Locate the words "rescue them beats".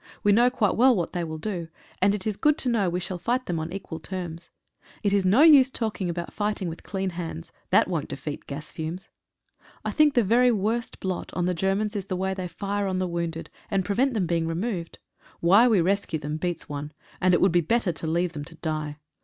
15.81-16.67